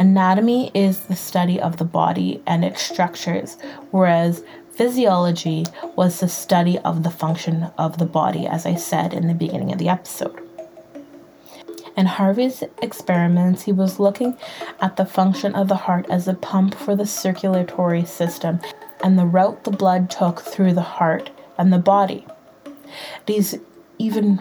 Anatomy 0.00 0.70
is 0.72 1.00
the 1.00 1.14
study 1.14 1.60
of 1.60 1.76
the 1.76 1.84
body 1.84 2.42
and 2.46 2.64
its 2.64 2.82
structures, 2.82 3.58
whereas 3.90 4.42
Physiology 4.70 5.66
was 5.94 6.20
the 6.20 6.28
study 6.28 6.78
of 6.78 7.02
the 7.02 7.10
function 7.10 7.70
of 7.76 7.98
the 7.98 8.06
body, 8.06 8.46
as 8.46 8.64
I 8.64 8.76
said 8.76 9.12
in 9.12 9.26
the 9.26 9.34
beginning 9.34 9.72
of 9.72 9.78
the 9.78 9.90
episode. 9.90 10.40
In 11.98 12.06
Harvey's 12.06 12.64
experiments, 12.80 13.64
he 13.64 13.72
was 13.72 14.00
looking 14.00 14.38
at 14.80 14.96
the 14.96 15.04
function 15.04 15.54
of 15.54 15.68
the 15.68 15.76
heart 15.76 16.06
as 16.08 16.26
a 16.26 16.32
pump 16.32 16.74
for 16.74 16.96
the 16.96 17.04
circulatory 17.04 18.06
system 18.06 18.58
and 19.04 19.18
the 19.18 19.26
route 19.26 19.64
the 19.64 19.70
blood 19.70 20.08
took 20.08 20.40
through 20.40 20.72
the 20.72 20.80
heart 20.80 21.28
and 21.58 21.70
the 21.70 21.78
body. 21.78 22.26
Is 23.26 23.60
even 23.98 24.40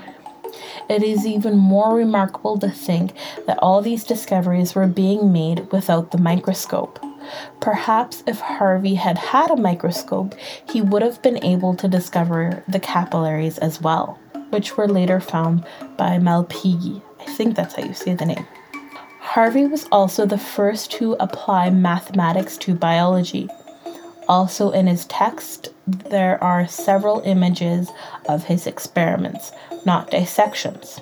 it 0.89 1.03
is 1.03 1.25
even 1.25 1.57
more 1.57 1.95
remarkable 1.95 2.57
to 2.59 2.69
think 2.69 3.13
that 3.47 3.59
all 3.59 3.81
these 3.81 4.03
discoveries 4.03 4.75
were 4.75 4.87
being 4.87 5.31
made 5.31 5.71
without 5.71 6.11
the 6.11 6.17
microscope. 6.17 6.99
Perhaps 7.59 8.23
if 8.25 8.39
Harvey 8.39 8.95
had 8.95 9.17
had 9.17 9.51
a 9.51 9.55
microscope, 9.55 10.35
he 10.69 10.81
would 10.81 11.01
have 11.01 11.21
been 11.21 11.43
able 11.43 11.75
to 11.75 11.87
discover 11.87 12.63
the 12.67 12.79
capillaries 12.79 13.57
as 13.59 13.81
well, 13.81 14.19
which 14.49 14.77
were 14.77 14.87
later 14.87 15.19
found 15.19 15.65
by 15.97 16.17
Malpighi. 16.17 17.01
I 17.19 17.25
think 17.25 17.55
that's 17.55 17.75
how 17.75 17.83
you 17.83 17.93
say 17.93 18.13
the 18.13 18.25
name. 18.25 18.47
Harvey 19.19 19.67
was 19.67 19.87
also 19.91 20.25
the 20.25 20.39
first 20.39 20.91
to 20.93 21.15
apply 21.19 21.69
mathematics 21.69 22.57
to 22.57 22.73
biology. 22.73 23.47
Also, 24.29 24.69
in 24.69 24.85
his 24.85 25.05
text, 25.05 25.69
there 25.87 26.41
are 26.41 26.67
several 26.67 27.21
images 27.25 27.89
of 28.27 28.43
his 28.43 28.67
experiments, 28.67 29.51
not 29.85 30.11
dissections. 30.11 31.01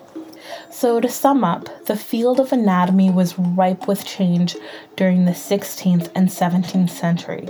So, 0.71 1.01
to 1.01 1.09
sum 1.09 1.43
up, 1.43 1.85
the 1.87 1.97
field 1.97 2.39
of 2.39 2.53
anatomy 2.53 3.11
was 3.11 3.37
ripe 3.37 3.85
with 3.85 4.05
change 4.05 4.55
during 4.95 5.25
the 5.25 5.33
16th 5.33 6.09
and 6.15 6.29
17th 6.29 6.89
century. 6.89 7.49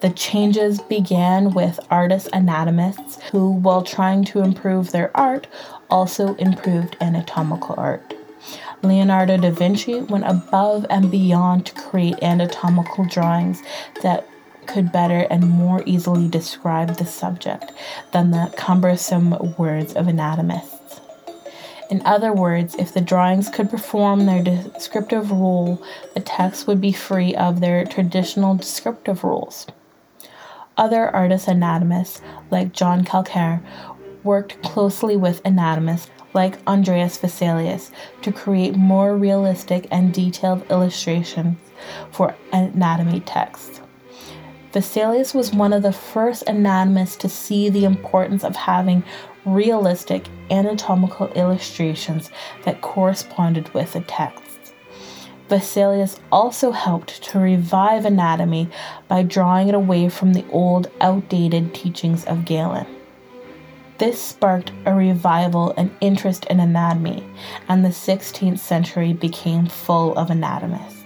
The 0.00 0.10
changes 0.10 0.80
began 0.80 1.52
with 1.52 1.78
artist 1.90 2.28
anatomists 2.32 3.20
who, 3.30 3.50
while 3.50 3.82
trying 3.82 4.24
to 4.26 4.40
improve 4.40 4.92
their 4.92 5.14
art, 5.14 5.46
also 5.90 6.34
improved 6.36 6.96
anatomical 7.02 7.74
art. 7.76 8.14
Leonardo 8.82 9.36
da 9.36 9.50
Vinci 9.50 10.00
went 10.00 10.26
above 10.26 10.86
and 10.90 11.10
beyond 11.10 11.66
to 11.66 11.74
create 11.74 12.20
anatomical 12.22 13.04
drawings 13.04 13.62
that 14.02 14.26
could 14.66 14.92
better 14.92 15.26
and 15.30 15.48
more 15.48 15.82
easily 15.86 16.28
describe 16.28 16.96
the 16.96 17.06
subject 17.06 17.72
than 18.12 18.30
the 18.30 18.52
cumbersome 18.56 19.56
words 19.56 19.94
of 19.94 20.08
anatomists. 20.08 21.00
In 21.90 22.00
other 22.06 22.32
words, 22.32 22.74
if 22.76 22.94
the 22.94 23.02
drawings 23.02 23.50
could 23.50 23.68
perform 23.68 24.24
their 24.24 24.42
descriptive 24.42 25.30
role, 25.30 25.82
the 26.14 26.20
text 26.20 26.66
would 26.66 26.80
be 26.80 26.92
free 26.92 27.34
of 27.34 27.60
their 27.60 27.84
traditional 27.84 28.54
descriptive 28.54 29.22
rules. 29.22 29.66
Other 30.78 31.06
artist 31.14 31.48
anatomists, 31.48 32.22
like 32.50 32.72
John 32.72 33.04
Calcar, 33.04 33.60
worked 34.24 34.62
closely 34.62 35.16
with 35.16 35.42
anatomists 35.44 36.10
like 36.32 36.66
Andreas 36.66 37.18
Vesalius, 37.18 37.90
to 38.22 38.32
create 38.32 38.74
more 38.74 39.14
realistic 39.14 39.86
and 39.90 40.14
detailed 40.14 40.64
illustrations 40.70 41.58
for 42.10 42.34
anatomy 42.54 43.20
texts. 43.20 43.81
Vesalius 44.72 45.34
was 45.34 45.52
one 45.52 45.74
of 45.74 45.82
the 45.82 45.92
first 45.92 46.44
anatomists 46.46 47.16
to 47.16 47.28
see 47.28 47.68
the 47.68 47.84
importance 47.84 48.42
of 48.42 48.56
having 48.56 49.04
realistic 49.44 50.24
anatomical 50.50 51.28
illustrations 51.34 52.30
that 52.64 52.80
corresponded 52.80 53.72
with 53.74 53.92
the 53.92 54.00
text. 54.00 54.74
Vesalius 55.50 56.18
also 56.30 56.70
helped 56.70 57.22
to 57.22 57.38
revive 57.38 58.06
anatomy 58.06 58.66
by 59.08 59.22
drawing 59.22 59.68
it 59.68 59.74
away 59.74 60.08
from 60.08 60.32
the 60.32 60.46
old, 60.48 60.90
outdated 61.02 61.74
teachings 61.74 62.24
of 62.24 62.46
Galen. 62.46 62.86
This 63.98 64.18
sparked 64.18 64.72
a 64.86 64.94
revival 64.94 65.74
and 65.76 65.94
interest 66.00 66.46
in 66.46 66.60
anatomy, 66.60 67.22
and 67.68 67.84
the 67.84 67.90
16th 67.90 68.58
century 68.58 69.12
became 69.12 69.66
full 69.66 70.16
of 70.16 70.30
anatomists. 70.30 71.01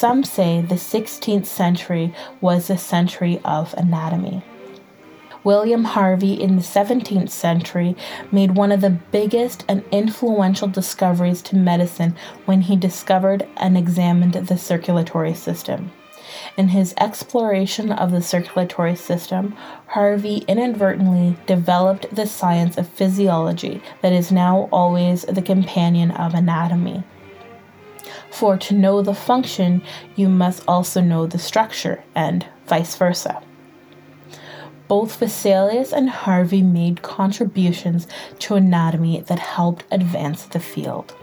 Some 0.00 0.24
say 0.24 0.62
the 0.62 0.76
16th 0.76 1.44
century 1.44 2.14
was 2.40 2.68
the 2.68 2.78
century 2.78 3.38
of 3.44 3.74
anatomy. 3.74 4.42
William 5.44 5.84
Harvey 5.84 6.32
in 6.32 6.56
the 6.56 6.62
17th 6.62 7.28
century 7.28 7.94
made 8.32 8.56
one 8.56 8.72
of 8.72 8.80
the 8.80 8.88
biggest 8.88 9.62
and 9.68 9.84
influential 9.92 10.68
discoveries 10.68 11.42
to 11.42 11.56
medicine 11.56 12.16
when 12.46 12.62
he 12.62 12.76
discovered 12.76 13.46
and 13.58 13.76
examined 13.76 14.32
the 14.32 14.56
circulatory 14.56 15.34
system. 15.34 15.92
In 16.56 16.68
his 16.68 16.94
exploration 16.96 17.92
of 17.92 18.10
the 18.10 18.22
circulatory 18.22 18.96
system, 18.96 19.54
Harvey 19.88 20.46
inadvertently 20.48 21.36
developed 21.46 22.06
the 22.10 22.26
science 22.26 22.78
of 22.78 22.88
physiology 22.88 23.82
that 24.00 24.14
is 24.14 24.32
now 24.32 24.66
always 24.72 25.26
the 25.26 25.42
companion 25.42 26.10
of 26.12 26.32
anatomy. 26.32 27.04
For 28.30 28.56
to 28.56 28.74
know 28.74 29.02
the 29.02 29.14
function, 29.14 29.82
you 30.16 30.28
must 30.28 30.62
also 30.66 31.00
know 31.00 31.26
the 31.26 31.38
structure, 31.38 32.02
and 32.14 32.46
vice 32.66 32.96
versa. 32.96 33.42
Both 34.88 35.20
Vesalius 35.20 35.92
and 35.92 36.10
Harvey 36.10 36.62
made 36.62 37.02
contributions 37.02 38.08
to 38.40 38.56
anatomy 38.56 39.20
that 39.20 39.38
helped 39.38 39.84
advance 39.90 40.44
the 40.44 40.58
field. 40.58 41.14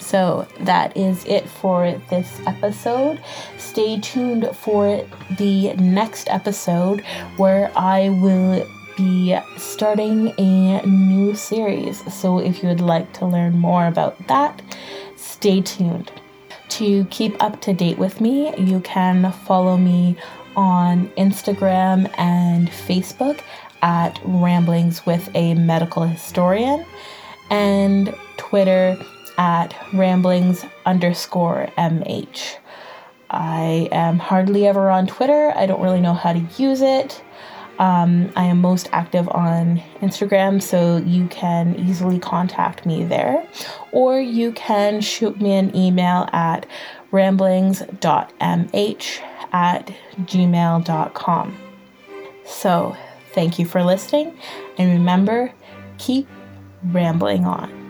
So 0.00 0.48
that 0.60 0.96
is 0.96 1.24
it 1.26 1.48
for 1.48 2.00
this 2.10 2.40
episode. 2.46 3.22
Stay 3.58 4.00
tuned 4.00 4.50
for 4.56 5.06
the 5.38 5.74
next 5.74 6.28
episode 6.28 7.02
where 7.36 7.70
I 7.76 8.08
will 8.08 8.66
be 8.96 9.38
starting 9.56 10.34
a 10.38 10.84
new 10.84 11.34
series. 11.34 12.02
So 12.12 12.40
if 12.40 12.62
you 12.62 12.68
would 12.68 12.80
like 12.80 13.12
to 13.14 13.26
learn 13.26 13.58
more 13.58 13.86
about 13.86 14.26
that, 14.26 14.60
stay 15.42 15.60
tuned. 15.60 16.12
To 16.68 17.04
keep 17.06 17.34
up 17.42 17.60
to 17.62 17.72
date 17.72 17.98
with 17.98 18.20
me, 18.20 18.56
you 18.58 18.78
can 18.82 19.32
follow 19.32 19.76
me 19.76 20.16
on 20.54 21.08
Instagram 21.18 22.08
and 22.16 22.68
Facebook 22.70 23.40
at 23.82 24.20
Ramblings 24.24 25.04
with 25.04 25.28
a 25.34 25.54
Medical 25.54 26.04
Historian 26.04 26.86
and 27.50 28.14
Twitter 28.36 28.96
at 29.36 29.74
ramblings 29.92 30.64
underscore 30.86 31.68
mh. 31.76 32.56
I 33.28 33.88
am 33.90 34.20
hardly 34.20 34.68
ever 34.68 34.90
on 34.90 35.08
Twitter. 35.08 35.52
I 35.56 35.66
don't 35.66 35.82
really 35.82 36.00
know 36.00 36.14
how 36.14 36.34
to 36.34 36.46
use 36.56 36.82
it. 36.82 37.20
Um, 37.78 38.30
I 38.36 38.44
am 38.44 38.60
most 38.60 38.88
active 38.92 39.28
on 39.28 39.82
Instagram, 40.00 40.62
so 40.62 40.98
you 40.98 41.26
can 41.28 41.74
easily 41.76 42.18
contact 42.18 42.86
me 42.86 43.04
there. 43.04 43.46
Or 43.92 44.20
you 44.20 44.52
can 44.52 45.00
shoot 45.00 45.40
me 45.40 45.54
an 45.54 45.74
email 45.74 46.28
at 46.32 46.66
ramblings.mh 47.10 49.20
at 49.52 49.94
gmail.com. 50.20 51.58
So, 52.44 52.96
thank 53.32 53.58
you 53.58 53.66
for 53.66 53.82
listening, 53.82 54.38
and 54.78 54.92
remember, 54.92 55.52
keep 55.98 56.28
rambling 56.84 57.44
on. 57.44 57.81